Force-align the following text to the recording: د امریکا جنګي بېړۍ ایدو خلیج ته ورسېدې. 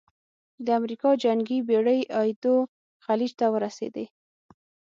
د 0.65 0.67
امریکا 0.79 1.09
جنګي 1.23 1.59
بېړۍ 1.67 1.99
ایدو 2.21 2.55
خلیج 3.05 3.31
ته 3.39 3.45
ورسېدې. 3.53 4.05